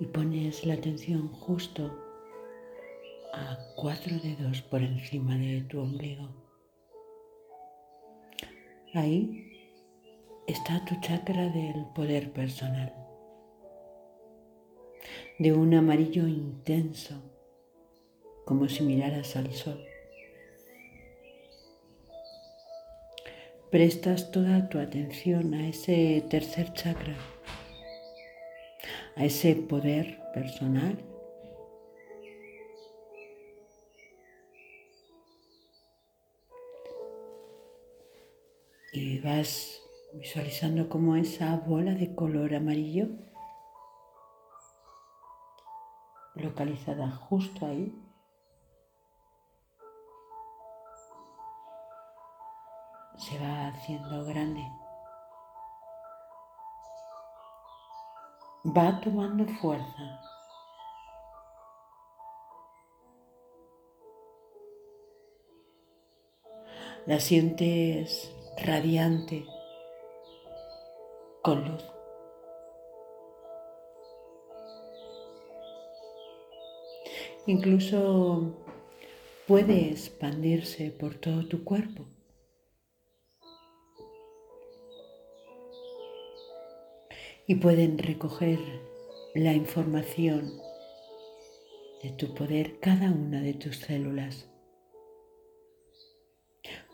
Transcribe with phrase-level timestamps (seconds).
[0.00, 1.90] y pones la atención justo
[3.32, 6.28] a cuatro dedos por encima de tu ombligo.
[8.94, 9.48] Ahí
[10.46, 12.92] está tu chakra del poder personal,
[15.38, 17.22] de un amarillo intenso,
[18.44, 19.82] como si miraras al sol.
[23.70, 27.16] Prestas toda tu atención a ese tercer chakra,
[29.16, 30.98] a ese poder personal
[38.92, 39.82] y vas
[40.14, 43.08] visualizando como esa bola de color amarillo
[46.34, 47.94] localizada justo ahí
[53.22, 54.81] se va haciendo grande.
[58.64, 60.20] Va tomando fuerza.
[67.06, 68.32] La sientes
[68.64, 69.44] radiante,
[71.42, 71.84] con luz.
[77.46, 78.54] Incluso
[79.48, 82.06] puede expandirse por todo tu cuerpo.
[87.46, 88.58] Y pueden recoger
[89.34, 90.52] la información
[92.02, 94.48] de tu poder cada una de tus células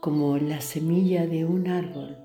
[0.00, 2.16] como la semilla de un árbol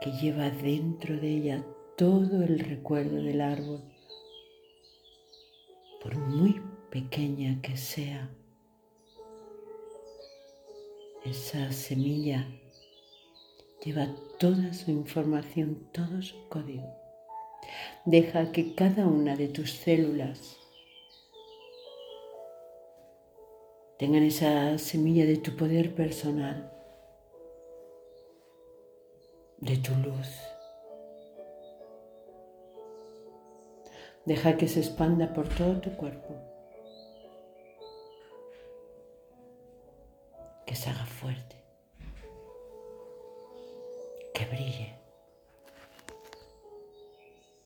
[0.00, 1.66] que lleva dentro de ella
[1.98, 3.82] todo el recuerdo del árbol,
[6.00, 8.30] por muy pequeña que sea.
[11.24, 12.48] Esa semilla
[13.84, 16.94] lleva toda su información, todo su código.
[18.04, 20.56] Deja que cada una de tus células
[23.98, 26.72] tengan esa semilla de tu poder personal,
[29.58, 30.28] de tu luz.
[34.24, 36.34] Deja que se expanda por todo tu cuerpo,
[40.66, 41.67] que se haga fuerte
[44.50, 44.97] brille.